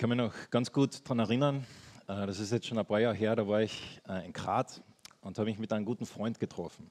[0.00, 1.66] kann mich noch ganz gut daran erinnern,
[2.08, 4.80] äh, das ist jetzt schon ein paar Jahre her, da war ich äh, in Graz
[5.20, 6.90] und habe mich mit einem guten Freund getroffen.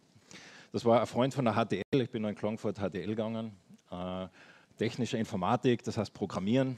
[0.71, 3.53] Das war ein Freund von der HTL, ich bin in Klagenfurt HTL gegangen,
[3.89, 4.27] äh,
[4.77, 6.77] technische Informatik, das heißt Programmieren,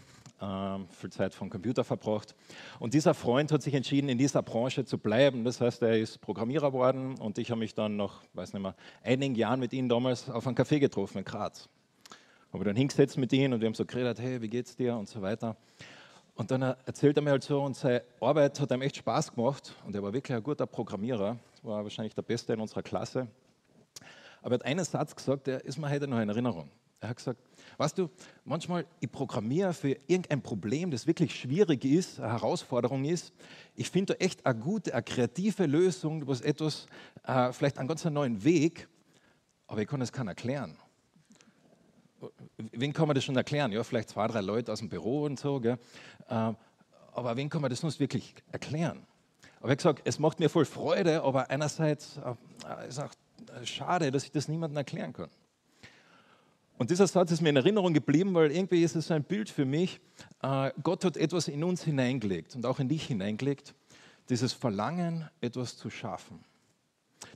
[0.89, 2.33] viel Zeit vom Computer verbracht.
[2.79, 5.43] Und dieser Freund hat sich entschieden, in dieser Branche zu bleiben.
[5.43, 8.73] Das heißt, er ist Programmierer geworden und ich habe mich dann nach, weiß nicht mehr,
[9.03, 11.69] einigen Jahren mit ihm damals auf einem Café getroffen in Graz.
[12.51, 15.07] Habe dann hingesetzt mit ihm und wir haben so geredet, hey, wie geht's dir und
[15.07, 15.55] so weiter.
[16.35, 19.75] Und dann erzählt er mir halt so, und seine Arbeit hat ihm echt Spaß gemacht
[19.85, 23.27] und er war wirklich ein guter Programmierer, war wahrscheinlich der Beste in unserer Klasse.
[24.41, 26.69] Aber er hat einen Satz gesagt, der ist mir heute noch in Erinnerung.
[26.99, 27.39] Er hat gesagt,
[27.77, 28.09] weißt du,
[28.45, 33.33] manchmal ich programmiere für irgendein Problem, das wirklich schwierig ist, eine Herausforderung ist.
[33.75, 36.85] Ich finde da echt eine gute, eine kreative Lösung, was etwas,
[37.23, 38.87] äh, vielleicht einen ganz neuen Weg,
[39.67, 40.77] aber ich kann es keiner erklären
[42.71, 43.71] wen kann man das schon erklären?
[43.71, 45.59] Ja, vielleicht zwei, drei Leute aus dem Büro und so.
[45.59, 45.77] Gell?
[46.29, 46.55] Ähm,
[47.13, 49.05] aber wen kann man das sonst wirklich erklären?
[49.59, 53.11] Aber ich gesagt, es macht mir voll Freude, aber einerseits äh, ist auch
[53.63, 55.29] schade, dass ich das niemandem erklären kann.
[56.77, 59.65] Und dieser Satz ist mir in Erinnerung geblieben, weil irgendwie ist es ein Bild für
[59.65, 59.99] mich.
[60.41, 63.75] Äh, Gott hat etwas in uns hineingelegt und auch in dich hineingelegt.
[64.29, 66.43] Dieses Verlangen, etwas zu schaffen.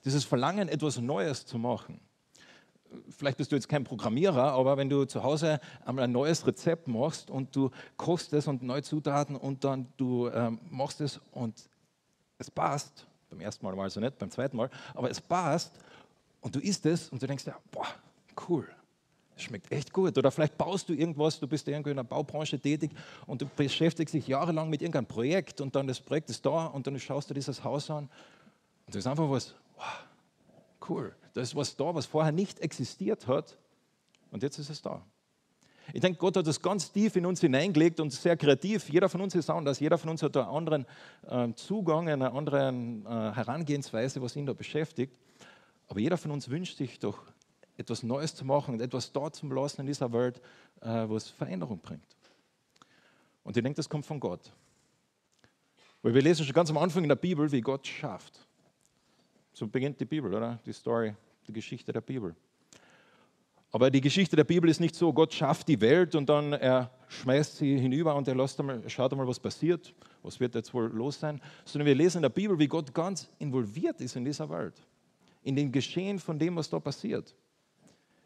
[0.04, 2.00] Dieses Verlangen, etwas Neues zu machen
[3.10, 6.88] vielleicht bist du jetzt kein Programmierer, aber wenn du zu Hause einmal ein neues Rezept
[6.88, 11.70] machst und du kochst es und neue Zutaten und dann du ähm, machst es und
[12.38, 15.74] es passt, beim ersten Mal war es also nicht, beim zweiten Mal, aber es passt
[16.42, 17.88] und du isst es und du denkst ja, boah,
[18.48, 18.68] cool,
[19.38, 20.18] schmeckt echt gut.
[20.18, 22.92] Oder vielleicht baust du irgendwas, du bist irgendwo in der Baubranche tätig
[23.26, 26.88] und du beschäftigst dich jahrelang mit irgendeinem Projekt und dann das Projekt ist da und
[26.88, 28.10] dann schaust du dieses Haus an
[28.86, 29.86] und das ist einfach was, wow,
[30.90, 31.16] cool.
[31.36, 33.58] Da ist was da, was vorher nicht existiert hat
[34.32, 35.06] und jetzt ist es da.
[35.92, 38.90] Ich denke, Gott hat das ganz tief in uns hineingelegt und sehr kreativ.
[38.90, 39.82] Jeder von uns ist anders.
[39.82, 40.86] Jeder von uns hat einen anderen
[41.28, 45.14] äh, Zugang, eine andere äh, Herangehensweise, was ihn da beschäftigt.
[45.90, 47.20] Aber jeder von uns wünscht sich doch,
[47.76, 50.42] etwas Neues zu machen und etwas da zu lassen in dieser Welt,
[50.80, 52.16] äh, was Veränderung bringt.
[53.44, 54.54] Und ich denke, das kommt von Gott.
[56.02, 58.48] Weil wir lesen schon ganz am Anfang in der Bibel, wie Gott schafft.
[59.56, 60.60] So beginnt die Bibel, oder?
[60.66, 61.16] Die Story
[61.48, 62.36] die Geschichte der Bibel.
[63.72, 66.92] Aber die Geschichte der Bibel ist nicht so, Gott schafft die Welt und dann er
[67.08, 69.94] schmeißt sie hinüber und er lässt einmal, schaut einmal, was passiert,
[70.24, 73.30] was wird jetzt wohl los sein, sondern wir lesen in der Bibel, wie Gott ganz
[73.40, 74.76] involviert ist in dieser Welt,
[75.44, 77.34] in dem Geschehen von dem, was da passiert.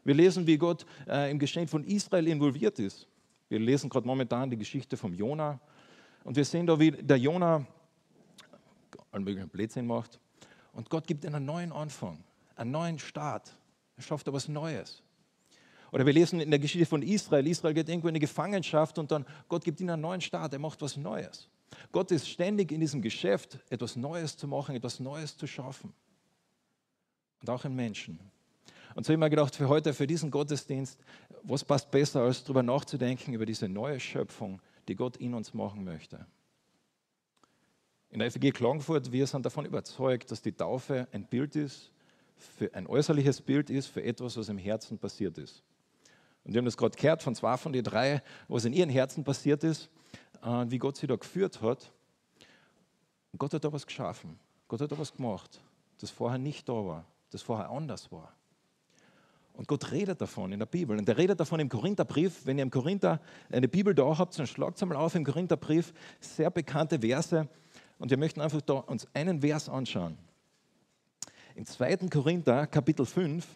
[0.02, 3.06] Wir lesen, wie Gott äh, im Geschehen von Israel involviert ist.
[3.48, 5.60] Wir lesen gerade momentan die Geschichte vom Jona
[6.24, 7.64] und wir sehen da, wie der Jona
[9.12, 10.18] allen möglichen Blödsinn macht
[10.72, 12.24] und Gott gibt einen neuen Anfang
[12.60, 13.56] einen neuen Staat.
[13.96, 15.02] Er schafft etwas Neues.
[15.92, 19.10] Oder wir lesen in der Geschichte von Israel, Israel geht irgendwo in die Gefangenschaft und
[19.10, 21.48] dann Gott gibt ihnen einen neuen Staat, er macht was Neues.
[21.90, 25.92] Gott ist ständig in diesem Geschäft, etwas Neues zu machen, etwas Neues zu schaffen.
[27.40, 28.20] Und auch in Menschen.
[28.94, 30.98] Und so habe ich mir gedacht, für heute, für diesen Gottesdienst,
[31.42, 35.84] was passt besser, als darüber nachzudenken, über diese neue Schöpfung, die Gott in uns machen
[35.84, 36.26] möchte.
[38.12, 41.92] In der FG Klagenfurt, wir sind davon überzeugt, dass die Taufe ein Bild ist
[42.40, 45.62] für ein äußerliches Bild ist für etwas, was im Herzen passiert ist.
[46.44, 49.22] Und wir haben das gerade gehört von zwei von den drei, was in ihren Herzen
[49.22, 49.90] passiert ist,
[50.42, 51.92] äh, wie Gott sie da geführt hat.
[53.32, 54.38] Und Gott hat da was geschaffen.
[54.66, 55.60] Gott hat da was gemacht,
[56.00, 58.32] das vorher nicht da war, das vorher anders war.
[59.52, 60.96] Und Gott redet davon in der Bibel.
[60.96, 62.46] Und er redet davon im Korintherbrief.
[62.46, 63.20] Wenn ihr im Korinther
[63.50, 65.92] eine Bibel da habt, dann schlagt es einmal auf im Korintherbrief.
[66.18, 67.46] Sehr bekannte Verse.
[68.00, 70.16] Und wir möchten einfach da uns einen Vers anschauen.
[71.54, 72.08] Im 2.
[72.08, 73.46] Korinther, Kapitel 5,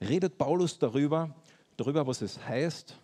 [0.00, 1.32] redet Paulus darüber,
[1.76, 2.98] darüber, was es heißt,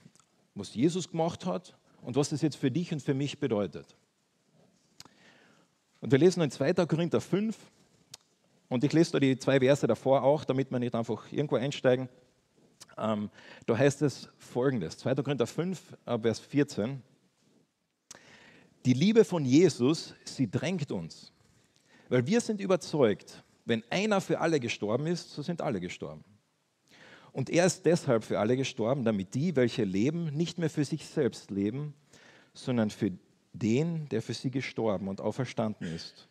[0.56, 3.94] was Jesus gemacht hat und was das jetzt für dich und für mich bedeutet.
[6.00, 6.72] Und wir lesen in 2.
[6.86, 7.56] Korinther 5
[8.68, 12.08] und ich lese da die zwei Verse davor auch, damit wir nicht einfach irgendwo einsteigen.
[12.96, 13.30] Ähm,
[13.64, 15.14] da heißt es folgendes, 2.
[15.14, 17.00] Korinther 5, Vers 14.
[18.84, 21.32] Die Liebe von Jesus, sie drängt uns,
[22.08, 26.24] weil wir sind überzeugt, wenn einer für alle gestorben ist, so sind alle gestorben.
[27.32, 31.06] Und er ist deshalb für alle gestorben, damit die, welche leben, nicht mehr für sich
[31.06, 31.94] selbst leben,
[32.54, 33.12] sondern für
[33.52, 36.28] den, der für sie gestorben und auferstanden ist.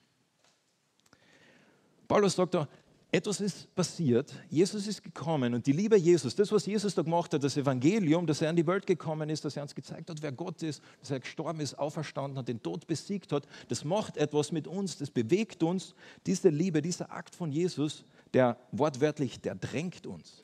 [2.07, 2.67] Paulus sagt da,
[3.09, 7.33] etwas ist passiert, Jesus ist gekommen und die Liebe Jesus, das, was Jesus da gemacht
[7.33, 10.21] hat, das Evangelium, dass er in die Welt gekommen ist, dass er uns gezeigt hat,
[10.21, 14.18] wer Gott ist, dass er gestorben ist, auferstanden hat, den Tod besiegt hat, das macht
[14.18, 15.95] etwas mit uns, das bewegt uns.
[16.25, 20.44] Diese Liebe, dieser Akt von Jesus, der wortwörtlich, der drängt uns,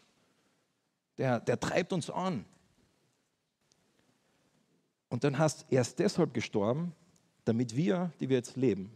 [1.18, 2.46] der, der treibt uns an.
[5.10, 6.94] Und dann hast er ist deshalb gestorben,
[7.44, 8.90] damit wir, die wir jetzt leben,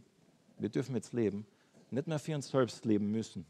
[0.57, 1.45] wir dürfen jetzt leben,
[1.91, 3.45] nicht mehr für uns selbst leben müssen.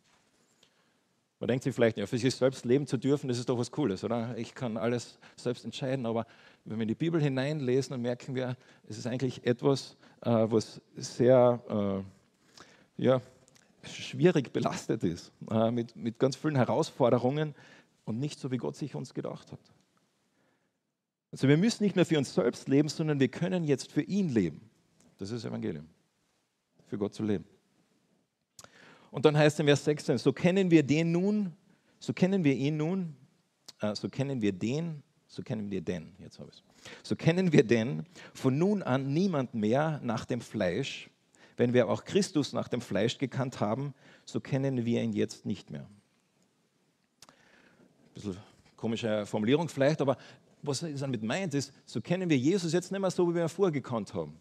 [1.39, 3.72] Man denkt sich vielleicht, ja, für sich selbst leben zu dürfen, das ist doch was
[3.72, 4.36] Cooles, oder?
[4.38, 6.25] Ich kann alles selbst entscheiden, aber
[6.66, 8.57] wenn wir in die Bibel hineinlesen, dann merken wir,
[8.88, 12.04] es ist eigentlich etwas, äh, was sehr
[12.98, 13.22] äh, ja,
[13.84, 17.54] schwierig belastet ist, äh, mit, mit ganz vielen Herausforderungen
[18.06, 19.60] und nicht so, wie Gott sich uns gedacht hat.
[21.31, 24.30] Also wir müssen nicht mehr für uns selbst leben, sondern wir können jetzt für ihn
[24.30, 24.62] leben.
[25.18, 25.88] Das ist das Evangelium.
[26.88, 27.45] Für Gott zu leben.
[29.18, 31.52] Und dann heißt es in Vers 16, so kennen wir den nun,
[31.98, 33.16] so kennen wir ihn nun,
[33.81, 36.64] äh, so kennen wir den, so kennen wir den, jetzt habe ich
[37.02, 38.06] So kennen wir den
[38.36, 41.10] von nun an niemand mehr nach dem Fleisch.
[41.56, 45.72] Wenn wir auch Christus nach dem Fleisch gekannt haben, so kennen wir ihn jetzt nicht
[45.72, 45.90] mehr.
[47.25, 48.38] Ein bisschen
[48.75, 50.16] komische Formulierung vielleicht, aber
[50.62, 53.42] was er damit meint ist, so kennen wir Jesus jetzt nicht mehr so, wie wir
[53.42, 54.40] ihn vorher gekannt haben.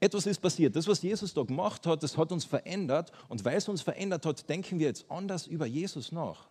[0.00, 0.76] Etwas ist passiert.
[0.76, 3.10] Das, was Jesus da gemacht hat, das hat uns verändert.
[3.28, 6.48] Und weil es uns verändert hat, denken wir jetzt anders über Jesus nach.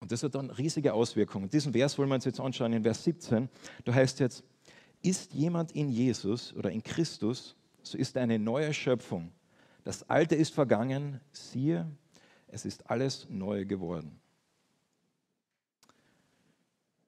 [0.00, 1.48] Und das hat dann riesige Auswirkungen.
[1.48, 3.48] Diesen Vers wollen wir uns jetzt anschauen, in Vers 17.
[3.84, 4.42] Da heißt jetzt,
[5.00, 9.32] ist jemand in Jesus oder in Christus, so ist er eine neue Schöpfung.
[9.84, 11.86] Das Alte ist vergangen, siehe,
[12.48, 14.21] es ist alles neu geworden.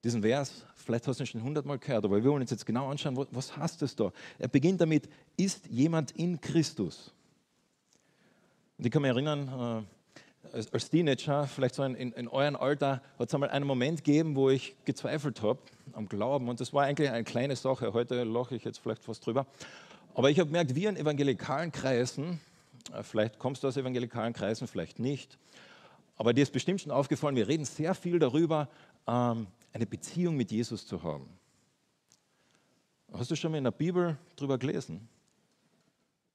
[0.04, 2.90] Diesen Vers Vielleicht hast du ihn schon hundertmal gehört, aber wir wollen uns jetzt genau
[2.90, 4.12] anschauen, was heißt das da?
[4.38, 5.08] Er beginnt damit,
[5.38, 7.10] ist jemand in Christus?
[8.76, 9.86] Und ich kann mich erinnern,
[10.52, 14.36] äh, als, Teenager, vielleicht so in, in eurem Alter, hat es einmal einen Moment gegeben,
[14.36, 15.58] wo ich gezweifelt habe
[15.94, 16.50] am Glauben.
[16.50, 17.94] Und das war eigentlich eine kleine Sache.
[17.94, 19.46] Heute lache ich jetzt vielleicht fast drüber.
[20.14, 22.40] Aber ich habe gemerkt, wir in evangelikalen Kreisen,
[22.92, 25.38] äh, vielleicht kommst du aus evangelikalen Kreisen, vielleicht nicht,
[26.16, 28.68] aber dir ist bestimmt schon aufgefallen, wir reden sehr viel darüber,
[29.08, 31.28] ähm, eine Beziehung mit Jesus zu haben.
[33.12, 35.08] Hast du schon mal in der Bibel darüber gelesen?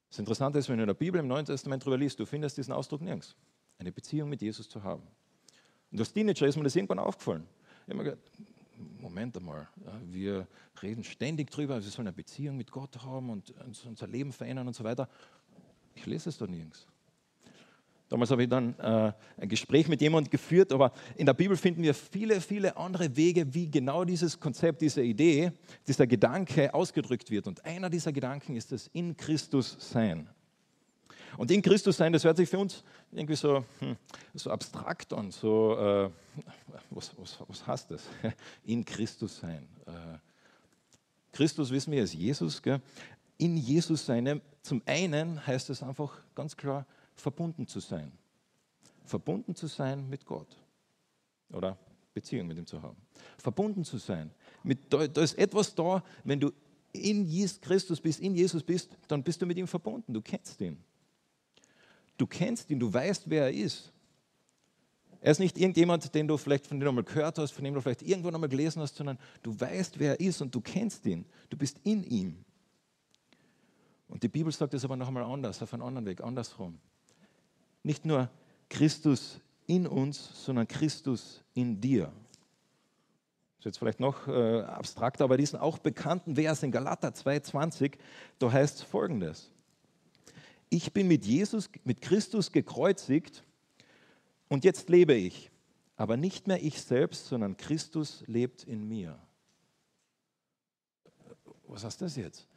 [0.09, 2.57] Das Interessante ist, wenn du in der Bibel im Neuen Testament darüber liest, du findest
[2.57, 3.35] diesen Ausdruck nirgends.
[3.77, 5.03] Eine Beziehung mit Jesus zu haben.
[5.91, 7.47] Und als Teenager ist mir das irgendwann aufgefallen.
[7.85, 8.31] Ich habe mir gedacht,
[8.99, 9.67] Moment einmal,
[10.05, 10.47] wir
[10.81, 13.53] reden ständig darüber, wir sollen eine Beziehung mit Gott haben und
[13.85, 15.09] unser Leben verändern und so weiter.
[15.95, 16.87] Ich lese es da nirgends.
[18.09, 21.83] Damals habe ich dann äh, ein Gespräch mit jemandem geführt, aber in der Bibel finden
[21.83, 25.51] wir viele, viele andere Wege, wie genau dieses Konzept, diese Idee,
[25.87, 27.47] dieser Gedanke ausgedrückt wird.
[27.47, 30.27] Und einer dieser Gedanken ist das in Christus sein.
[31.37, 33.95] Und in Christus sein, das hört sich für uns irgendwie so, hm,
[34.33, 36.09] so abstrakt an, so, äh,
[36.89, 38.03] was, was, was heißt das?
[38.65, 39.67] In Christus sein.
[39.85, 40.17] Äh,
[41.31, 42.61] Christus wissen wir ist Jesus.
[42.61, 42.81] Gell?
[43.37, 46.85] In Jesus sein, zum einen heißt es einfach ganz klar,
[47.19, 48.11] verbunden zu sein.
[49.03, 50.55] Verbunden zu sein mit Gott.
[51.51, 51.77] Oder
[52.13, 52.97] Beziehung mit ihm zu haben.
[53.37, 54.31] Verbunden zu sein.
[54.63, 56.51] Mit, da, da ist etwas da, wenn du
[56.91, 60.13] in Jesus Christus bist, in Jesus bist, dann bist du mit ihm verbunden.
[60.13, 60.77] Du kennst ihn.
[62.17, 63.91] Du kennst ihn, du weißt, wer er ist.
[65.21, 67.73] Er ist nicht irgendjemand, den du vielleicht von dem du mal gehört hast, von dem
[67.73, 70.61] du vielleicht irgendwo noch mal gelesen hast, sondern du weißt, wer er ist und du
[70.61, 71.25] kennst ihn.
[71.49, 72.45] Du bist in ihm.
[74.07, 76.79] Und die Bibel sagt es aber noch einmal anders, auf einen anderen Weg, andersrum
[77.83, 78.29] nicht nur
[78.69, 82.05] Christus in uns, sondern Christus in dir.
[83.57, 87.97] Das ist jetzt vielleicht noch äh, abstrakter, aber diesen auch bekannten Vers in Galater 2,20,
[88.39, 89.51] da heißt es folgendes:
[90.69, 93.43] Ich bin mit Jesus, mit Christus gekreuzigt
[94.47, 95.51] und jetzt lebe ich,
[95.97, 99.19] aber nicht mehr ich selbst, sondern Christus lebt in mir.
[101.67, 102.48] Was heißt das jetzt?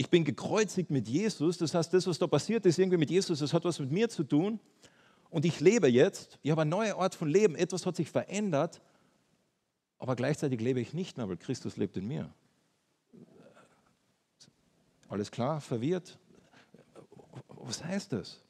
[0.00, 1.58] Ich bin gekreuzigt mit Jesus.
[1.58, 4.08] Das heißt, das, was da passiert ist, irgendwie mit Jesus, das hat was mit mir
[4.08, 4.60] zu tun.
[5.28, 6.38] Und ich lebe jetzt.
[6.40, 7.56] Ich habe eine neue Art von Leben.
[7.56, 8.80] Etwas hat sich verändert.
[9.98, 12.32] Aber gleichzeitig lebe ich nicht mehr, weil Christus lebt in mir.
[15.08, 15.60] Alles klar?
[15.60, 16.16] Verwirrt?
[17.48, 18.40] Was heißt das?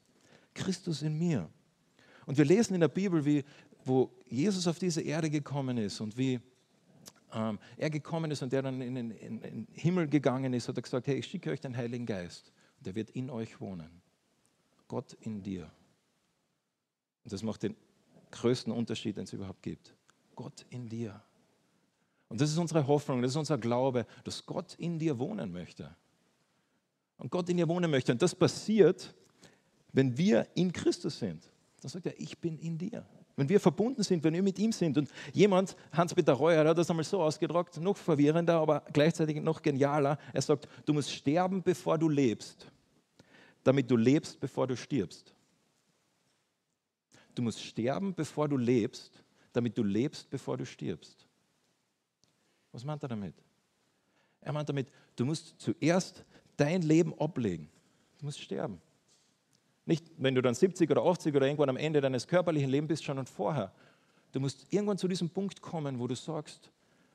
[0.53, 1.49] Christus in mir.
[2.27, 3.43] Und wir lesen in der Bibel, wie,
[3.83, 6.39] wo Jesus auf diese Erde gekommen ist und wie
[7.33, 10.77] ähm, er gekommen ist und der dann in den, in den Himmel gegangen ist, hat
[10.77, 12.51] er gesagt, hey, ich schicke euch den Heiligen Geist.
[12.77, 14.01] Und der wird in euch wohnen.
[14.87, 15.69] Gott in dir.
[17.23, 17.75] Und das macht den
[18.31, 19.93] größten Unterschied, den es überhaupt gibt.
[20.35, 21.21] Gott in dir.
[22.29, 25.95] Und das ist unsere Hoffnung, das ist unser Glaube, dass Gott in dir wohnen möchte.
[27.17, 28.11] Und Gott in dir wohnen möchte.
[28.11, 29.13] Und das passiert,
[29.91, 31.51] wenn wir in Christus sind.
[31.81, 33.05] Dann sagt er, ich bin in dir.
[33.39, 34.97] Wenn wir verbunden sind, wenn wir mit ihm sind.
[34.97, 40.17] Und jemand, Hans-Peter Reuer, hat das einmal so ausgedrückt, noch verwirrender, aber gleichzeitig noch genialer.
[40.33, 42.69] Er sagt, du musst sterben, bevor du lebst,
[43.63, 45.33] damit du lebst, bevor du stirbst.
[47.33, 51.25] Du musst sterben, bevor du lebst, damit du lebst, bevor du stirbst.
[52.73, 53.35] Was meint er damit?
[54.41, 56.25] Er meint damit, du musst zuerst
[56.57, 57.69] dein Leben ablegen.
[58.19, 58.81] Du musst sterben.
[59.89, 63.03] Nicht, wenn du dann 70 oder 80 oder irgendwann am Ende deines körperlichen Lebens bist,
[63.03, 63.71] schon und vorher.
[64.31, 66.69] Du musst irgendwann zu diesem Punkt kommen, wo du sagst,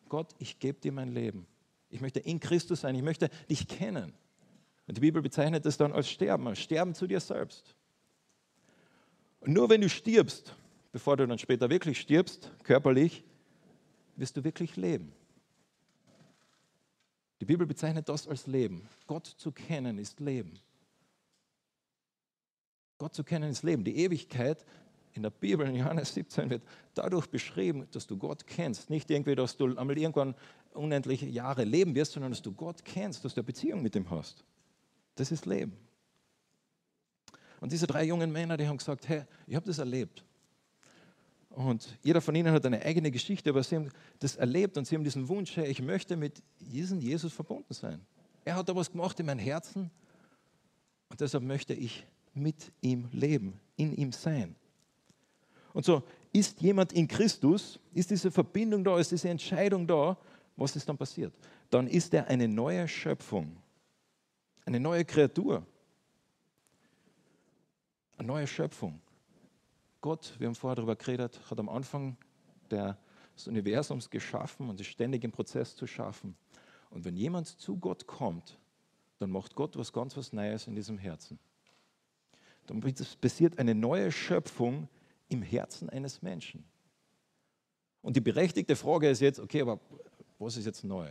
[0.09, 1.47] Gott, ich gebe dir mein Leben.
[1.88, 4.12] Ich möchte in Christus sein, ich möchte dich kennen.
[4.88, 7.76] Und die Bibel bezeichnet das dann als Sterben, als Sterben zu dir selbst.
[9.38, 10.52] Und nur wenn du stirbst,
[10.90, 13.23] bevor du dann später wirklich stirbst, körperlich,
[14.16, 15.12] wirst du wirklich leben.
[17.40, 18.88] Die Bibel bezeichnet das als Leben.
[19.07, 20.59] Gott zu kennen ist Leben.
[22.98, 23.84] Gott zu kennen ist Leben.
[23.84, 24.64] Die Ewigkeit
[25.12, 26.62] in der Bibel, in Johannes 17, wird
[26.94, 28.90] dadurch beschrieben, dass du Gott kennst.
[28.90, 30.34] Nicht irgendwie, dass du einmal irgendwann
[30.72, 34.10] unendliche Jahre leben wirst, sondern dass du Gott kennst, dass du eine Beziehung mit ihm
[34.10, 34.44] hast.
[35.14, 35.76] Das ist Leben.
[37.60, 40.24] Und diese drei jungen Männer, die haben gesagt, hey, ich habe das erlebt.
[41.50, 44.96] Und jeder von ihnen hat eine eigene Geschichte, aber sie haben das erlebt und sie
[44.96, 48.04] haben diesen Wunsch, hey, ich möchte mit diesem Jesus verbunden sein.
[48.44, 49.90] Er hat da was gemacht in mein Herzen
[51.08, 52.04] und deshalb möchte ich
[52.35, 54.55] mit ihm leben, in ihm sein.
[55.73, 60.17] Und so ist jemand in Christus, ist diese Verbindung da, ist diese Entscheidung da,
[60.57, 61.33] was ist dann passiert?
[61.71, 63.57] Dann ist er eine neue Schöpfung,
[64.64, 65.67] eine neue Kreatur,
[68.17, 69.00] eine neue Schöpfung.
[70.00, 72.17] Gott, wir haben vorher darüber geredet, hat am Anfang
[72.71, 76.37] des Universums geschaffen und ist ständig im Prozess zu schaffen.
[76.91, 78.59] Und wenn jemand zu Gott kommt,
[79.19, 81.38] dann macht Gott was ganz was Neues in diesem Herzen.
[82.66, 82.80] Dann
[83.21, 84.88] passiert eine neue Schöpfung
[85.28, 86.64] im Herzen eines Menschen.
[88.02, 89.80] Und die berechtigte Frage ist jetzt, okay, aber
[90.38, 91.09] was ist jetzt neu?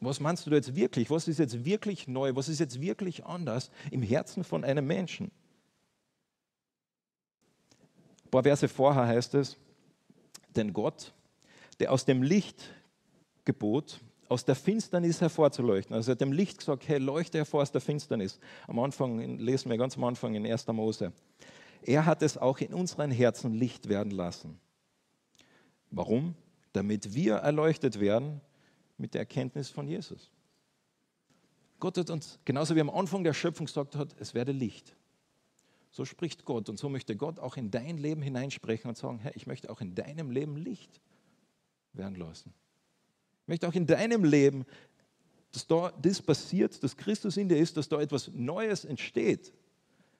[0.00, 1.10] Was meinst du jetzt wirklich?
[1.10, 2.34] Was ist jetzt wirklich neu?
[2.36, 5.30] Was ist jetzt wirklich anders im Herzen von einem Menschen?
[8.24, 9.56] Ein paar Verse vorher heißt es,
[10.54, 11.14] denn Gott,
[11.80, 12.74] der aus dem Licht
[13.44, 15.94] gebot, aus der Finsternis hervorzuleuchten.
[15.94, 18.38] Also er hat dem Licht gesagt, hey, leuchte hervor aus der Finsternis.
[18.66, 20.66] Am Anfang, lesen wir ganz am Anfang in 1.
[20.68, 21.12] Mose.
[21.82, 24.60] Er hat es auch in unseren Herzen Licht werden lassen.
[25.90, 26.34] Warum?
[26.72, 28.40] Damit wir erleuchtet werden
[28.98, 30.30] mit der Erkenntnis von Jesus.
[31.80, 34.96] Gott hat uns, genauso wie am Anfang der Schöpfung gesagt hat, es werde Licht.
[35.90, 39.34] So spricht Gott und so möchte Gott auch in dein Leben hineinsprechen und sagen, Herr,
[39.36, 41.00] ich möchte auch in deinem Leben Licht
[41.92, 42.52] werden lassen.
[43.48, 44.66] Ich möchte auch in deinem Leben,
[45.52, 49.54] dass da das passiert, dass Christus in dir ist, dass da etwas Neues entsteht.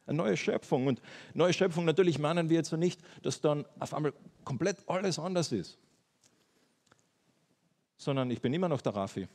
[0.06, 0.86] Eine neue Schöpfung.
[0.86, 1.02] Und
[1.34, 5.76] neue Schöpfung, natürlich meinen wir jetzt nicht, dass dann auf einmal komplett alles anders ist.
[7.98, 9.28] Sondern ich bin immer noch der Rafi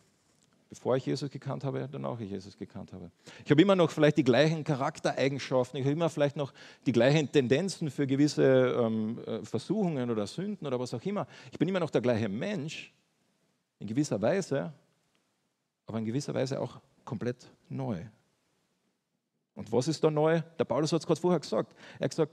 [0.69, 3.11] bevor ich Jesus gekannt habe, danach ich Jesus gekannt habe.
[3.45, 6.51] Ich habe immer noch vielleicht die gleichen Charaktereigenschaften, ich habe immer vielleicht noch
[6.87, 11.27] die gleichen Tendenzen für gewisse ähm, äh, Versuchungen oder Sünden oder was auch immer.
[11.51, 12.91] Ich bin immer noch der gleiche Mensch,
[13.83, 14.73] in gewisser Weise,
[15.85, 18.01] aber in gewisser Weise auch komplett neu.
[19.55, 20.41] Und was ist da neu?
[20.57, 21.75] Der Paulus hat es gerade vorher gesagt.
[21.99, 22.31] Er hat gesagt,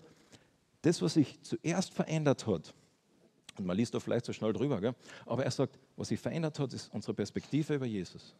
[0.83, 2.73] das, was sich zuerst verändert hat,
[3.59, 4.95] und man liest da vielleicht so schnell drüber, gell?
[5.26, 8.33] aber er sagt, was sich verändert hat, ist unsere Perspektive über Jesus.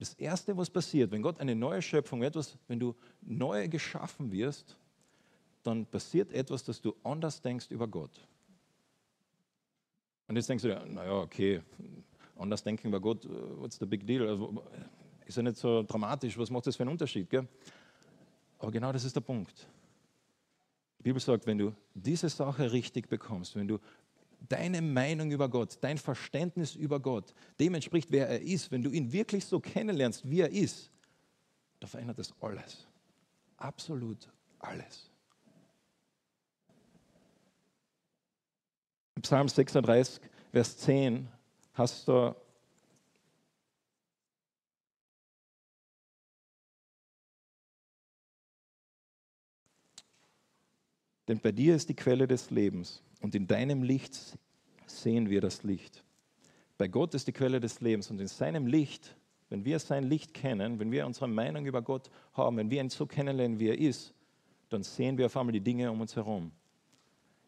[0.00, 4.76] Das Erste, was passiert, wenn Gott eine neue Schöpfung, etwas, wenn du neu geschaffen wirst,
[5.62, 8.10] dann passiert etwas, dass du anders denkst über Gott.
[10.28, 11.62] Und jetzt denkst du, naja, okay,
[12.36, 14.28] anders denken über Gott, what's the big deal?
[14.28, 14.62] Also,
[15.26, 17.28] ist ja nicht so dramatisch, was macht das für einen Unterschied?
[17.28, 17.48] Gell?
[18.58, 19.66] Aber genau das ist der Punkt.
[20.98, 23.78] Die Bibel sagt, wenn du diese Sache richtig bekommst, wenn du
[24.48, 28.90] deine Meinung über Gott, dein Verständnis über Gott dem entspricht, wer er ist, wenn du
[28.90, 30.90] ihn wirklich so kennenlernst, wie er ist,
[31.80, 32.86] dann verändert das alles.
[33.56, 35.10] Absolut alles.
[39.07, 40.20] Im Psalm 36,
[40.52, 41.28] Vers 10
[41.74, 42.34] hast du
[51.28, 54.18] Denn bei dir ist die Quelle des Lebens und in deinem Licht
[54.86, 56.02] sehen wir das Licht.
[56.78, 59.14] Bei Gott ist die Quelle des Lebens und in seinem Licht,
[59.50, 62.88] wenn wir sein Licht kennen, wenn wir unsere Meinung über Gott haben, wenn wir ihn
[62.88, 64.14] so kennenlernen, wie er ist,
[64.70, 66.50] dann sehen wir auf einmal die Dinge um uns herum.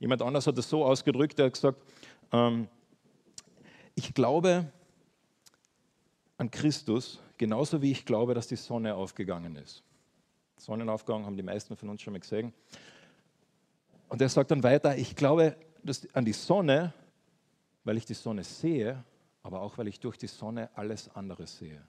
[0.01, 1.81] Jemand anders hat es so ausgedrückt, er hat gesagt,
[2.33, 2.67] ähm,
[3.95, 4.73] ich glaube
[6.39, 9.83] an Christus genauso wie ich glaube, dass die Sonne aufgegangen ist.
[10.57, 12.53] Sonnenaufgang haben die meisten von uns schon mal gesehen.
[14.09, 15.57] Und er sagt dann weiter, ich glaube
[16.13, 16.93] an die Sonne,
[17.85, 19.03] weil ich die Sonne sehe,
[19.43, 21.81] aber auch weil ich durch die Sonne alles andere sehe.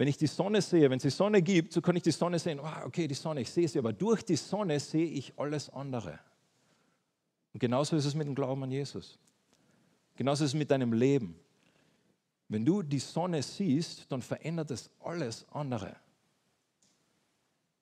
[0.00, 2.38] Wenn ich die Sonne sehe, wenn es die Sonne gibt, so kann ich die Sonne
[2.38, 5.68] sehen, oh, okay, die Sonne, ich sehe sie, aber durch die Sonne sehe ich alles
[5.68, 6.18] andere.
[7.52, 9.18] Und genauso ist es mit dem Glauben an Jesus.
[10.16, 11.38] Genauso ist es mit deinem Leben.
[12.48, 15.94] Wenn du die Sonne siehst, dann verändert es alles andere.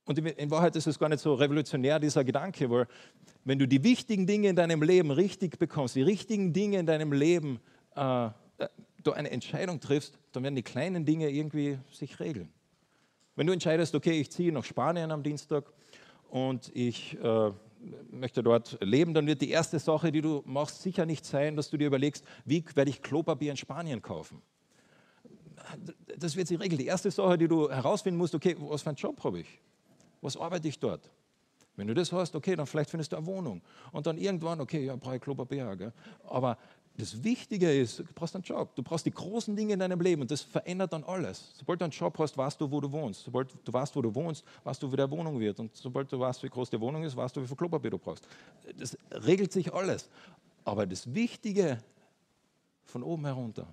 [0.05, 2.89] Und in Wahrheit ist es gar nicht so revolutionär, dieser Gedanke, weil
[3.45, 7.13] wenn du die wichtigen Dinge in deinem Leben richtig bekommst, die richtigen Dinge in deinem
[7.13, 7.61] Leben,
[7.95, 8.31] äh,
[9.09, 12.51] du eine Entscheidung triffst, dann werden die kleinen Dinge irgendwie sich regeln.
[13.37, 15.65] Wenn du entscheidest, okay, ich ziehe nach Spanien am Dienstag
[16.29, 17.53] und ich äh,
[18.11, 21.71] möchte dort leben, dann wird die erste Sache, die du machst, sicher nicht sein, dass
[21.71, 24.43] du dir überlegst, wie werde ich Klopapier in Spanien kaufen.
[26.19, 26.79] Das wird sich regeln.
[26.79, 29.61] Die erste Sache, die du herausfinden musst, okay, was für einen Job habe ich?
[30.21, 31.11] Was arbeite ich dort?
[31.77, 33.63] Wenn du das hast, okay, dann vielleicht findest du eine Wohnung.
[33.93, 35.77] Und dann irgendwann, okay, ja, brauche ich Klopapier.
[35.77, 35.93] Gell?
[36.27, 36.59] Aber
[36.99, 38.75] das Wichtige ist, du brauchst einen Job.
[38.75, 41.53] Du brauchst die großen Dinge in deinem Leben und das verändert dann alles.
[41.57, 43.23] Sobald du einen Job hast, weißt du, wo du wohnst.
[43.23, 45.61] Sobald du weißt, wo du wohnst, weißt du, wie deine Wohnung wird.
[45.61, 47.99] Und sobald du weißt, wie groß die Wohnung ist, weißt du, wie viel Klopapier du
[47.99, 48.27] brauchst.
[48.77, 50.11] Das regelt sich alles.
[50.65, 51.79] Aber das Wichtige
[52.83, 53.73] von oben herunter.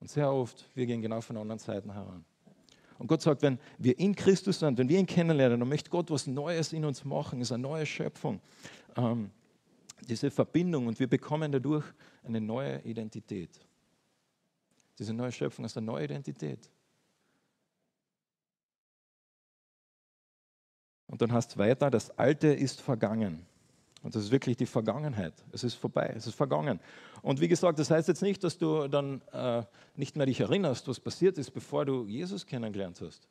[0.00, 2.24] Und sehr oft, wir gehen genau von anderen Seiten heran.
[2.98, 6.10] Und Gott sagt, wenn wir in Christus sind, wenn wir ihn kennenlernen, dann möchte Gott
[6.10, 8.40] was Neues in uns machen, ist eine neue Schöpfung.
[8.96, 9.30] Ähm,
[10.02, 11.84] diese Verbindung und wir bekommen dadurch
[12.22, 13.50] eine neue Identität.
[14.98, 16.70] Diese neue Schöpfung ist eine neue Identität.
[21.06, 23.46] Und dann es weiter, das Alte ist vergangen.
[24.02, 25.34] Und das ist wirklich die Vergangenheit.
[25.50, 26.78] Es ist vorbei, es ist vergangen.
[27.22, 29.64] Und wie gesagt, das heißt jetzt nicht, dass du dann äh,
[29.96, 33.26] nicht mehr dich erinnerst, was passiert ist, bevor du Jesus kennengelernt hast.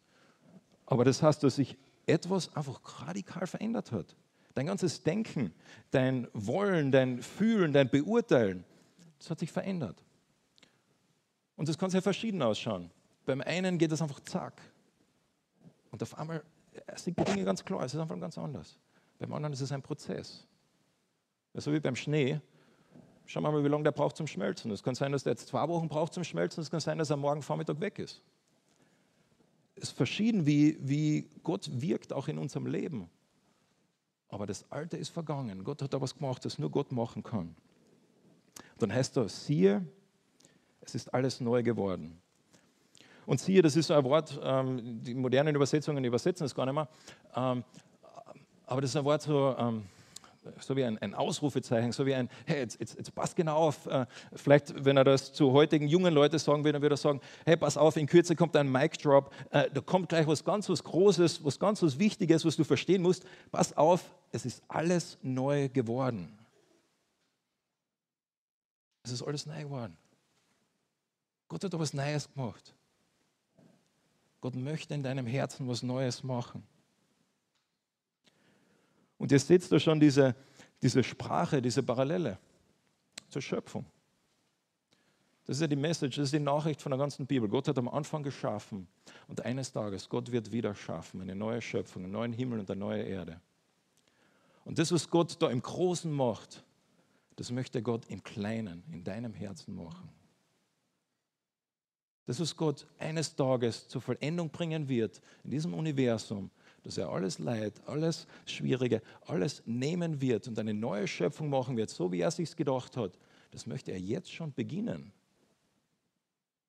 [0.86, 4.16] Aber das heißt, dass sich etwas einfach radikal verändert hat.
[4.58, 5.54] Dein ganzes Denken,
[5.92, 8.66] dein Wollen, dein Fühlen, dein Beurteilen,
[9.20, 10.04] das hat sich verändert.
[11.56, 12.90] Und das kann sehr verschieden ausschauen.
[13.28, 14.60] Beim einen geht es einfach zack.
[15.92, 16.44] Und auf einmal
[16.96, 18.80] sind die Dinge ganz klar, es ist einfach ganz anders.
[19.20, 20.48] Beim anderen ist es ein Prozess.
[21.54, 22.42] So wie beim Schnee.
[23.28, 24.72] Schauen wir mal, wie lange der braucht zum Schmelzen.
[24.72, 26.64] Es kann sein, dass der jetzt zwei Wochen braucht zum Schmelzen.
[26.64, 28.24] Es kann sein, dass er morgen Vormittag weg ist.
[29.76, 33.08] Es ist verschieden, wie, wie Gott wirkt auch in unserem Leben.
[34.30, 35.64] Aber das Alte ist vergangen.
[35.64, 37.56] Gott hat da was gemacht, das nur Gott machen kann.
[38.80, 39.86] Dann heißt da, siehe,
[40.82, 42.20] es ist alles neu geworden.
[43.26, 46.88] Und siehe, das ist ein Wort, ähm, die modernen Übersetzungen übersetzen es gar nicht mehr,
[47.36, 47.64] ähm,
[48.66, 49.84] aber das ist ein Wort so, ähm,
[50.60, 53.86] so wie ein, ein, Ausrufezeichen, so wie ein, hey, jetzt, jetzt, jetzt passt genau auf.
[53.88, 57.22] Äh, vielleicht, wenn er das zu heutigen jungen Leuten sagen will, dann würde er sagen,
[57.46, 60.84] hey, pass auf, in Kürze kommt ein Mic-Drop, äh, da kommt gleich was ganz was
[60.84, 63.26] Großes, was ganz was Wichtiges, was du verstehen musst.
[63.52, 66.38] Pass auf, es ist alles neu geworden.
[69.04, 69.98] Es ist alles neu geworden.
[71.48, 72.74] Gott hat da was Neues gemacht.
[74.42, 76.64] Gott möchte in deinem Herzen was Neues machen.
[79.18, 80.36] Und ihr seht da schon diese,
[80.82, 82.38] diese Sprache, diese Parallele
[83.30, 83.86] zur Schöpfung.
[85.46, 87.48] Das ist ja die Message, das ist die Nachricht von der ganzen Bibel.
[87.48, 88.86] Gott hat am Anfang geschaffen
[89.28, 92.80] und eines Tages, Gott wird wieder schaffen, eine neue Schöpfung, einen neuen Himmel und eine
[92.80, 93.40] neue Erde.
[94.66, 96.66] Und das, was Gott da im Großen macht,
[97.38, 100.10] das möchte Gott im Kleinen, in deinem Herzen machen.
[102.26, 106.52] Das, was Gott eines Tages zur Vollendung bringen wird in diesem Universum,
[106.88, 111.90] dass er alles Leid, alles Schwierige, alles nehmen wird und eine neue Schöpfung machen wird,
[111.90, 113.20] so wie er sich gedacht hat,
[113.52, 115.12] das möchte er jetzt schon beginnen.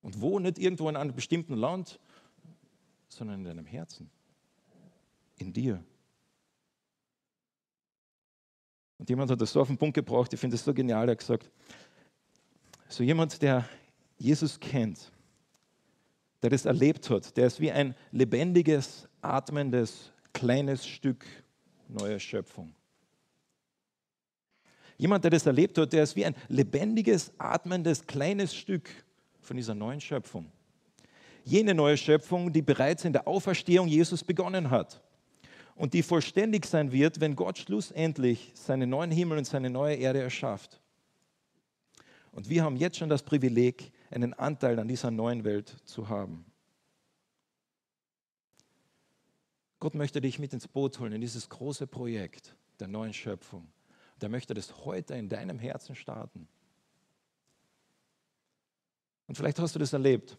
[0.03, 2.01] Und wo nicht irgendwo in einem bestimmten Land,
[3.07, 4.11] sondern in deinem Herzen,
[5.37, 5.85] in dir.
[8.99, 11.13] Und jemand hat das so auf den Punkt gebracht, ich finde das so genial, er
[11.13, 11.49] hat gesagt,
[12.89, 13.69] so jemand, der
[14.17, 15.13] Jesus kennt,
[16.43, 21.25] der das erlebt hat, der ist wie ein lebendiges, atmendes, kleines Stück
[21.89, 22.75] neue Schöpfung.
[24.97, 28.91] Jemand, der das erlebt hat, der ist wie ein lebendiges, atmendes, kleines Stück
[29.41, 30.51] von dieser neuen Schöpfung.
[31.45, 35.01] Jene neue Schöpfung, die bereits in der Auferstehung Jesus begonnen hat
[35.77, 40.21] und die vollständig sein wird, wenn Gott schlussendlich seinen neuen Himmel und seine neue Erde
[40.21, 40.81] erschafft.
[42.33, 46.45] Und wir haben jetzt schon das Privileg, einen Anteil an dieser neuen Welt zu haben.
[49.81, 53.69] Gott möchte dich mit ins Boot holen in dieses große Projekt der neuen Schöpfung.
[54.21, 56.49] Der möchte das heute in deinem Herzen starten.
[59.29, 60.37] Und vielleicht hast du das erlebt.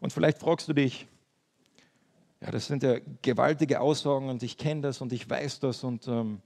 [0.00, 1.06] Und vielleicht fragst du dich,
[2.40, 5.84] ja, das sind ja gewaltige Aussagen und ich kenne das und ich weiß das.
[5.84, 6.40] Und, ähm,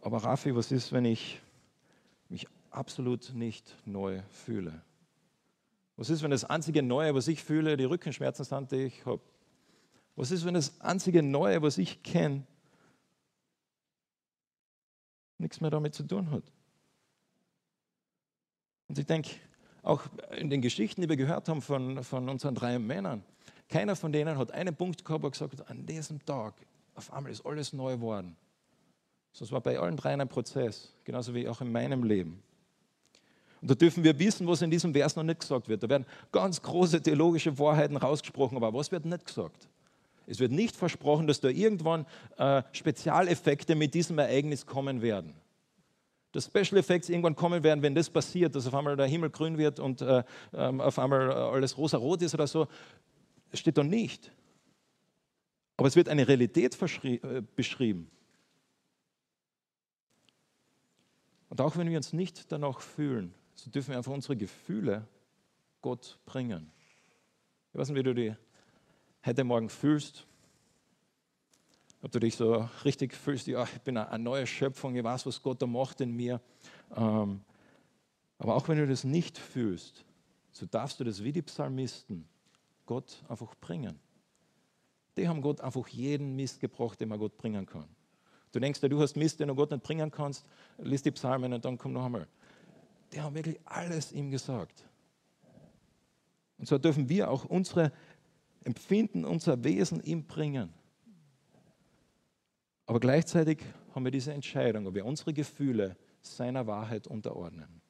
[0.00, 1.40] aber Rafi, was ist, wenn ich
[2.28, 4.80] mich absolut nicht neu fühle?
[5.96, 9.20] Was ist, wenn das einzige Neue, was ich fühle, die Rückenschmerzen sind, die ich habe?
[10.16, 12.44] Was ist, wenn das einzige Neue, was ich kenne,
[15.38, 16.42] nichts mehr damit zu tun hat.
[18.88, 19.30] Und ich denke,
[19.82, 20.02] auch
[20.36, 23.22] in den Geschichten, die wir gehört haben von, von unseren drei Männern,
[23.68, 26.54] keiner von denen hat einen Punkt gehabt und gesagt, an diesem Tag,
[26.94, 28.36] auf einmal ist alles neu geworden.
[29.38, 32.42] Das war bei allen drei ein Prozess, genauso wie auch in meinem Leben.
[33.60, 35.82] Und da dürfen wir wissen, was in diesem Vers noch nicht gesagt wird.
[35.82, 39.68] Da werden ganz große theologische Wahrheiten rausgesprochen, aber was wird nicht gesagt?
[40.26, 42.04] Es wird nicht versprochen, dass da irgendwann
[42.36, 45.34] äh, Spezialeffekte mit diesem Ereignis kommen werden.
[46.32, 49.56] Dass Special Effects irgendwann kommen werden, wenn das passiert, dass auf einmal der Himmel grün
[49.56, 52.66] wird und äh, äh, auf einmal alles rosa-rot ist oder so,
[53.50, 54.32] das steht da nicht.
[55.76, 58.10] Aber es wird eine Realität äh, beschrieben.
[61.48, 65.06] Und auch wenn wir uns nicht danach fühlen, so dürfen wir einfach unsere Gefühle
[65.80, 66.72] Gott bringen.
[67.72, 68.34] Ich weiß nicht, wie du dich
[69.26, 70.26] heute Morgen fühlst.
[72.02, 75.42] Ob du dich so richtig fühlst, ja, ich bin eine neue Schöpfung, ich weiß, was
[75.42, 76.40] Gott da macht in mir.
[76.94, 77.40] Ähm,
[78.38, 80.04] aber auch wenn du das nicht fühlst,
[80.52, 82.28] so darfst du das wie die Psalmisten
[82.86, 83.98] Gott einfach bringen.
[85.16, 87.88] Die haben Gott einfach jeden Mist gebracht, den man Gott bringen kann.
[88.52, 90.46] Du denkst, du hast Mist, den du Gott nicht bringen kannst,
[90.78, 92.26] liest die Psalmen und dann komm noch einmal
[93.12, 94.84] die haben wirklich alles ihm gesagt.
[96.58, 97.92] Und so dürfen wir auch unsere
[98.66, 100.72] Empfinden, unser Wesen ihm bringen.
[102.86, 103.58] Aber gleichzeitig
[103.94, 107.80] haben wir diese Entscheidung, ob wir unsere Gefühle seiner Wahrheit unterordnen.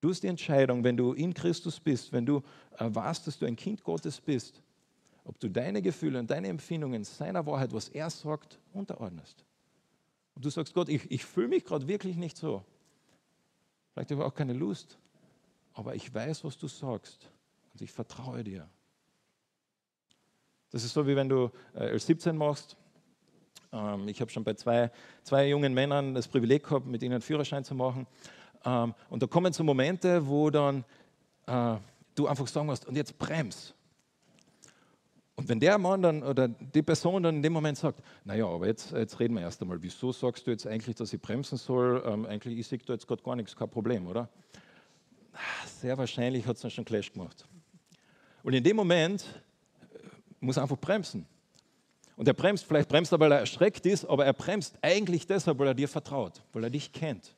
[0.00, 2.42] Du hast die Entscheidung, wenn du in Christus bist, wenn du
[2.78, 4.62] äh, weißt, dass du ein Kind Gottes bist,
[5.24, 9.44] ob du deine Gefühle und deine Empfindungen seiner Wahrheit, was er sagt, unterordnest.
[10.34, 12.64] Und du sagst, Gott, ich, ich fühle mich gerade wirklich nicht so.
[13.92, 14.98] Vielleicht habe ich auch keine Lust,
[15.74, 17.30] aber ich weiß, was du sagst
[17.72, 18.68] und ich vertraue dir.
[20.70, 22.76] Das ist so, wie wenn du äh, L17 machst.
[23.72, 24.90] Ähm, ich habe schon bei zwei,
[25.22, 28.06] zwei jungen Männern das Privileg gehabt, mit ihnen einen Führerschein zu machen.
[28.64, 30.84] Ähm, und da kommen so Momente, wo dann
[31.46, 31.76] äh,
[32.14, 33.74] du einfach sagen musst, und jetzt brems.
[35.36, 38.66] Und wenn der Mann dann oder die Person dann in dem Moment sagt, naja, aber
[38.66, 42.02] jetzt, jetzt reden wir erst einmal, wieso sagst du jetzt eigentlich, dass ich bremsen soll?
[42.06, 44.30] Ähm, eigentlich ich sehe da jetzt gerade gar nichts, kein Problem, oder?
[45.66, 47.46] Sehr wahrscheinlich hat es dann schon Clash gemacht.
[48.42, 49.26] Und in dem Moment
[50.40, 51.26] muss einfach bremsen.
[52.16, 55.58] Und er bremst, vielleicht bremst er, weil er erschreckt ist, aber er bremst eigentlich deshalb,
[55.58, 57.34] weil er dir vertraut, weil er dich kennt.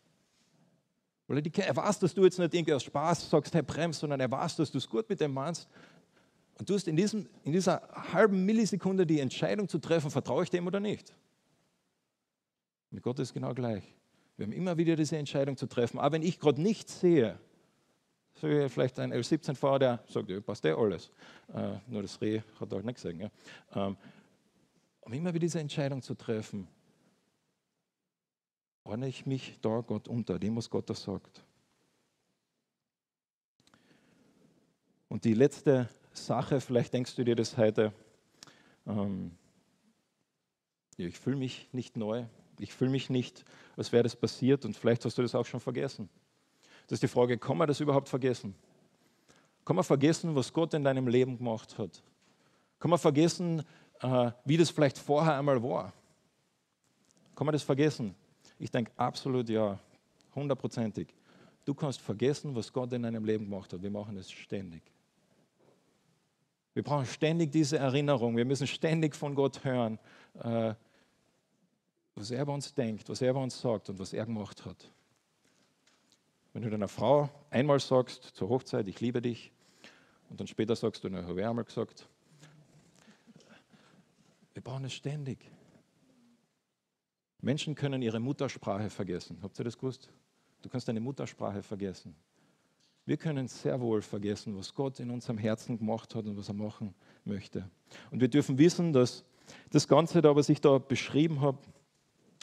[1.27, 4.01] Weil er, dich, er weiß, dass du jetzt nicht irgendwie aus Spaß sagst, hey, bremst,
[4.01, 5.69] sondern er weiß, dass du es gut mit dem meinst
[6.59, 10.51] und du hast in, diesem, in dieser halben Millisekunde die Entscheidung zu treffen, vertraue ich
[10.51, 11.15] dem oder nicht.
[12.91, 13.85] Mit Gott ist es genau gleich.
[14.37, 15.99] Wir haben immer wieder diese Entscheidung zu treffen.
[15.99, 17.39] Aber wenn ich gerade nichts sehe,
[18.41, 21.11] so wie vielleicht ein L17-Fahrer, der sagt, ja, passt eh alles.
[21.53, 23.21] Äh, nur das Reh hat halt nicht gesehen.
[23.21, 23.31] Ja.
[23.75, 23.97] Ähm,
[25.01, 26.69] um immer wieder diese Entscheidung zu treffen,
[28.85, 31.43] ordne ich mich da Gott unter, dem, was Gott da sagt.
[35.09, 37.93] Und die letzte Sache, vielleicht denkst du dir das heute,
[38.87, 39.33] ähm,
[40.97, 42.27] ich fühle mich nicht neu,
[42.59, 43.45] ich fühle mich nicht,
[43.77, 46.09] als wäre das passiert und vielleicht hast du das auch schon vergessen.
[46.89, 48.55] Das ist die Frage, kann man das überhaupt vergessen?
[49.65, 52.03] Kann man vergessen, was Gott in deinem Leben gemacht hat?
[52.81, 53.63] Kann man vergessen,
[54.01, 55.93] äh, wie das vielleicht vorher einmal war?
[57.37, 58.15] Kann man das vergessen?
[58.59, 59.79] Ich denke absolut ja,
[60.35, 61.09] hundertprozentig.
[61.67, 63.83] Du kannst vergessen, was Gott in deinem Leben gemacht hat.
[63.83, 64.83] Wir machen es ständig.
[66.73, 68.35] Wir brauchen ständig diese Erinnerung.
[68.37, 69.99] Wir müssen ständig von Gott hören,
[70.43, 70.73] äh,
[72.15, 74.91] was er bei uns denkt, was er bei uns sagt und was er gemacht hat.
[76.59, 79.53] Wenn du deiner Frau einmal sagst zur Hochzeit, ich liebe dich,
[80.29, 82.09] und dann später sagst du, na, habe ich einmal gesagt.
[84.55, 85.39] Wir brauchen es ständig.
[87.41, 89.39] Menschen können ihre Muttersprache vergessen.
[89.41, 90.11] Habt ihr das gewusst?
[90.63, 92.17] Du kannst deine Muttersprache vergessen.
[93.07, 96.55] Wir können sehr wohl vergessen, was Gott in unserem Herzen gemacht hat und was er
[96.55, 96.93] machen
[97.25, 97.71] möchte.
[98.11, 99.25] Und wir dürfen wissen, dass
[99.71, 101.59] das Ganze da, was ich da beschrieben habe,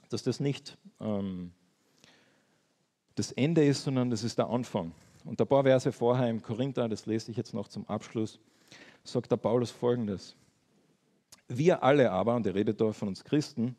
[0.08, 1.51] dass das nicht ähm,
[3.15, 4.91] das Ende ist, sondern das ist der Anfang.
[5.23, 8.39] Und ein paar Verse vorher im Korinther, das lese ich jetzt noch zum Abschluss,
[9.04, 10.36] sagt der Paulus folgendes.
[11.47, 13.75] Wir alle aber, und er redet da von uns Christen,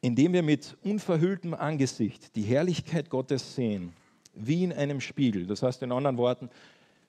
[0.00, 3.92] indem wir mit unverhülltem Angesicht die Herrlichkeit Gottes sehen,
[4.34, 5.46] wie in einem Spiegel.
[5.46, 6.48] Das heißt in anderen Worten,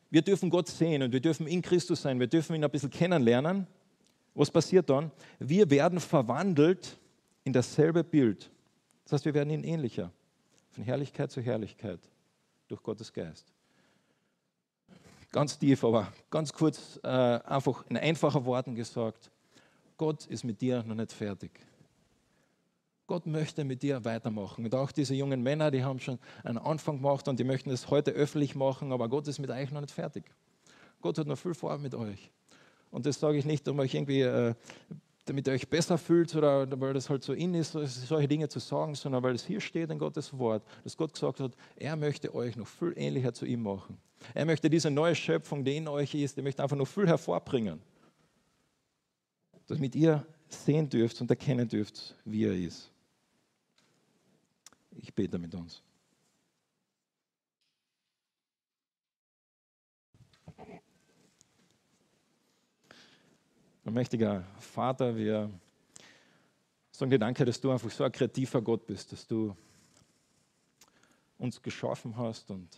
[0.10, 2.89] wir dürfen Gott sehen und wir dürfen in Christus sein, wir dürfen ihn ein bisschen
[2.89, 3.65] kennenlernen.
[4.36, 5.12] Was passiert dann?
[5.39, 6.97] Wir werden verwandelt
[7.43, 8.49] in dasselbe Bild.
[9.04, 10.12] Das heißt, wir werden ihn ähnlicher.
[10.71, 11.99] Von Herrlichkeit zu Herrlichkeit
[12.67, 13.51] durch Gottes Geist.
[15.31, 19.31] Ganz tief, aber ganz kurz, äh, einfach in einfachen Worten gesagt,
[19.97, 21.51] Gott ist mit dir noch nicht fertig.
[23.07, 24.63] Gott möchte mit dir weitermachen.
[24.63, 27.89] Und auch diese jungen Männer, die haben schon einen Anfang gemacht und die möchten es
[27.89, 30.23] heute öffentlich machen, aber Gott ist mit euch noch nicht fertig.
[31.01, 32.31] Gott hat noch viel vor mit euch.
[32.89, 34.53] Und das sage ich nicht, um euch irgendwie, äh,
[35.25, 38.60] damit ihr euch besser fühlt oder weil das halt so in ist, solche Dinge zu
[38.60, 42.34] sagen, sondern weil es hier steht in Gottes Wort, dass Gott gesagt hat, er möchte
[42.34, 43.97] euch noch viel ähnlicher zu ihm machen.
[44.34, 47.79] Er möchte diese neue Schöpfung, die in euch ist, er möchte einfach noch viel hervorbringen,
[49.67, 52.91] damit ihr sehen dürft und erkennen dürft, wie er ist.
[54.91, 55.81] Ich bete mit uns.
[63.89, 65.49] Mächtiger Vater, wir
[66.91, 69.55] sagen dir danke, dass du einfach so ein kreativer Gott bist, dass du
[71.39, 72.69] uns geschaffen hast und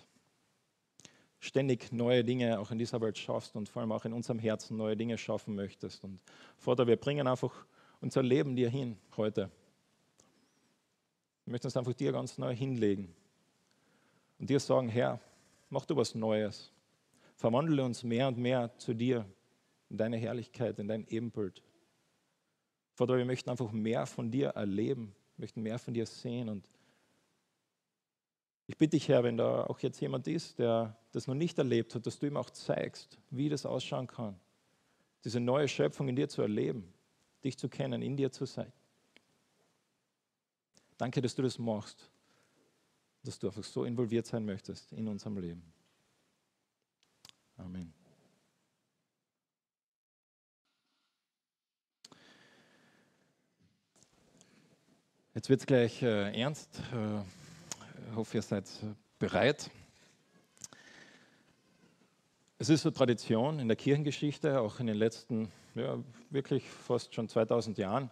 [1.39, 4.77] ständig neue Dinge auch in dieser Welt schaffst und vor allem auch in unserem Herzen
[4.77, 6.05] neue Dinge schaffen möchtest.
[6.05, 6.19] Und
[6.57, 7.53] Vater, wir bringen einfach
[7.99, 9.51] unser Leben dir hin heute.
[11.43, 13.13] Wir möchten es einfach dir ganz neu hinlegen
[14.39, 15.19] und dir sagen, Herr,
[15.69, 16.71] mach du was Neues.
[17.35, 19.25] Verwandle uns mehr und mehr zu dir
[19.93, 21.62] in deine Herrlichkeit, in dein Ebenbild.
[22.95, 26.49] Vater, wir möchten einfach mehr von dir erleben, möchten mehr von dir sehen.
[26.49, 26.67] Und
[28.65, 31.93] ich bitte dich, Herr, wenn da auch jetzt jemand ist, der das noch nicht erlebt
[31.93, 34.36] hat, dass du ihm auch zeigst, wie das ausschauen kann,
[35.23, 36.91] diese neue Schöpfung in dir zu erleben,
[37.43, 38.73] dich zu kennen, in dir zu sein.
[40.97, 42.10] Danke, dass du das machst,
[43.23, 45.71] dass du einfach so involviert sein möchtest in unserem Leben.
[47.58, 47.93] Amen.
[55.36, 56.80] Jetzt wird es gleich äh, ernst.
[56.93, 57.22] Äh,
[58.12, 58.65] ich hoffe, ihr seid
[59.17, 59.72] bereit.
[62.60, 65.98] Es ist so Tradition in der Kirchengeschichte, auch in den letzten, ja,
[66.30, 68.12] wirklich fast schon 2000 Jahren,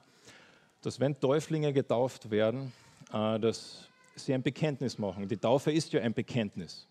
[0.81, 2.73] dass wenn Täuflinge getauft werden,
[3.13, 5.27] äh, dass sie ein Bekenntnis machen.
[5.27, 6.87] Die Taufe ist ja ein Bekenntnis.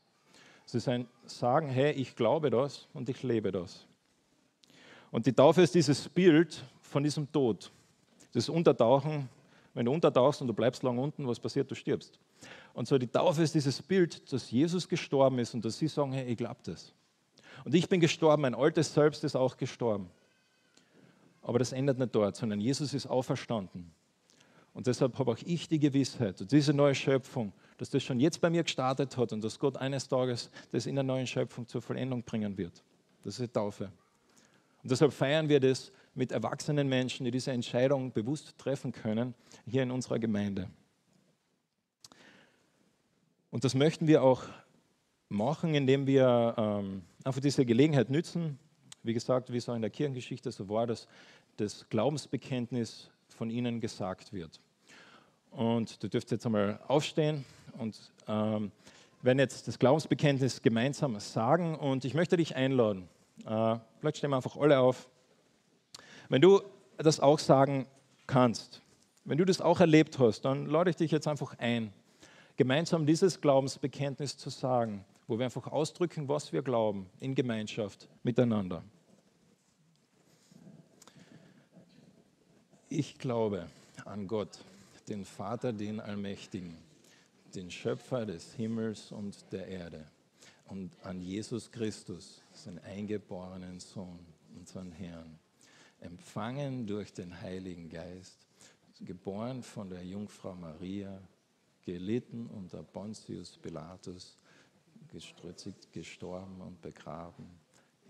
[0.64, 3.85] Es ist ein Sagen, hey, ich glaube das und ich lebe das.
[5.11, 7.73] Und die Taufe ist dieses Bild von diesem Tod,
[8.33, 9.29] das Untertauchen
[9.74, 11.70] wenn du untertauchst und du bleibst lang unten, was passiert?
[11.70, 12.18] Du stirbst.
[12.74, 16.12] Und so die Taufe ist dieses Bild, dass Jesus gestorben ist und dass sie sagen,
[16.12, 16.92] hey, ich glaube das.
[17.64, 20.11] Und ich bin gestorben, mein altes Selbst ist auch gestorben.
[21.42, 23.92] Aber das endet nicht dort, sondern Jesus ist auferstanden.
[24.72, 28.40] Und deshalb habe auch ich die Gewissheit, und diese neue Schöpfung, dass das schon jetzt
[28.40, 31.83] bei mir gestartet hat und dass Gott eines Tages das in der neuen Schöpfung zur
[31.83, 32.83] Vollendung bringen wird.
[33.24, 33.90] Das ist die Taufe.
[34.83, 39.35] Und deshalb feiern wir das mit erwachsenen Menschen, die diese Entscheidung bewusst treffen können,
[39.66, 40.68] hier in unserer Gemeinde.
[43.51, 44.44] Und das möchten wir auch
[45.29, 48.59] machen, indem wir ähm, einfach diese Gelegenheit nützen.
[49.03, 51.07] Wie gesagt, wie es auch in der Kirchengeschichte so war, dass
[51.57, 54.61] das Glaubensbekenntnis von ihnen gesagt wird.
[55.51, 57.44] Und du dürft jetzt einmal aufstehen
[57.79, 58.70] und ähm,
[59.23, 61.75] werden jetzt das Glaubensbekenntnis gemeinsam sagen.
[61.75, 63.09] Und ich möchte dich einladen.
[63.44, 65.09] Äh, vielleicht stehen wir einfach alle auf.
[66.31, 66.62] Wenn du
[66.97, 67.88] das auch sagen
[68.29, 68.81] kannst,
[69.25, 71.93] wenn du das auch erlebt hast, dann lade ich dich jetzt einfach ein,
[72.57, 78.85] gemeinsam dieses Glaubensbekenntnis zu sagen, wo wir einfach ausdrücken, was wir glauben, in Gemeinschaft miteinander.
[82.88, 83.66] Ich glaube
[84.05, 84.61] an Gott,
[85.09, 86.77] den Vater, den Allmächtigen,
[87.57, 90.07] den Schöpfer des Himmels und der Erde
[90.69, 94.21] und an Jesus Christus, seinen eingeborenen Sohn,
[94.57, 95.40] unseren Herrn
[96.00, 98.46] empfangen durch den Heiligen Geist,
[99.00, 101.20] geboren von der Jungfrau Maria,
[101.84, 104.36] gelitten unter Pontius Pilatus,
[105.08, 107.46] gestrützigt, gestorben und begraben,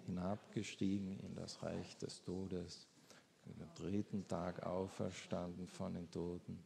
[0.06, 2.86] hinabgestiegen in das Reich des Todes,
[3.46, 6.62] am dritten Tag auferstanden von den Toten,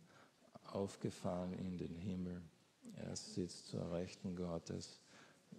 [0.72, 2.42] aufgefahren in den Himmel.
[2.96, 5.00] Er sitzt zur Rechten Gottes,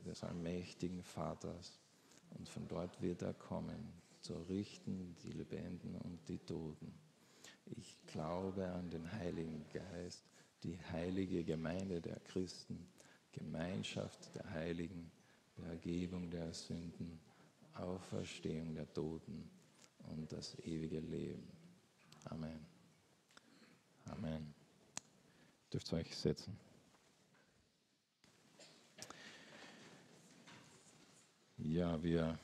[0.06, 1.80] des allmächtigen Vaters,
[2.38, 3.93] und von dort wird er kommen,
[4.26, 6.92] zu richten die Lebenden und die Toten.
[7.66, 10.24] Ich glaube an den Heiligen Geist,
[10.64, 12.88] die heilige Gemeinde der Christen,
[13.32, 15.12] Gemeinschaft der Heiligen,
[15.64, 17.20] Vergebung der Sünden,
[17.76, 19.48] Auferstehung der Toten
[20.10, 21.48] und das ewige Leben.
[22.26, 22.66] Amen.
[24.06, 24.56] Amen.
[25.72, 26.58] Dürft ihr euch setzen.
[31.58, 32.40] Ja, wir